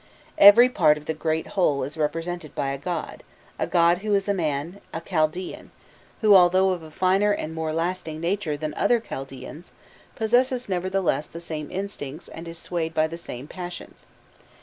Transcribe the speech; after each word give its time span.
Every 0.39 0.67
part 0.67 0.97
of 0.97 1.05
the 1.05 1.13
great 1.13 1.45
whole 1.49 1.83
is 1.83 1.95
represented 1.95 2.55
by 2.55 2.69
a 2.71 2.77
god, 2.79 3.21
a 3.59 3.67
god 3.67 3.99
who 3.99 4.15
is 4.15 4.27
a 4.27 4.33
man, 4.33 4.81
a 4.91 4.99
Chaldaean, 4.99 5.69
who, 6.21 6.35
although 6.35 6.71
of 6.71 6.81
a 6.81 6.89
finer 6.89 7.31
and 7.31 7.53
more 7.53 7.71
lasting 7.71 8.19
nature 8.19 8.57
than 8.57 8.73
other 8.73 8.99
Chaldaeans, 8.99 9.73
possesses 10.15 10.67
nevertheless 10.67 11.27
the 11.27 11.39
same 11.39 11.69
instincts 11.69 12.29
and 12.29 12.47
is 12.47 12.57
swayed 12.57 12.95
by 12.95 13.05
the 13.05 13.15
same 13.15 13.47
passions. 13.47 14.07